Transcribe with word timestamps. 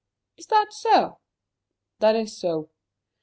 "Is 0.35 0.47
that 0.47 0.73
so?" 0.73 1.19
"That 1.99 2.15
is 2.15 2.35
so." 2.35 2.71